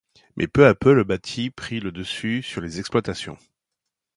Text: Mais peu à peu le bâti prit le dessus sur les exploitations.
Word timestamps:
Mais 0.35 0.47
peu 0.47 0.65
à 0.65 0.73
peu 0.73 0.95
le 0.95 1.03
bâti 1.03 1.51
prit 1.51 1.79
le 1.79 1.91
dessus 1.91 2.41
sur 2.41 2.59
les 2.59 2.79
exploitations. 2.79 3.37